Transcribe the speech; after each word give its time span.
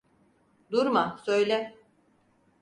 Durma, 0.71 1.17
söyle. 1.23 1.75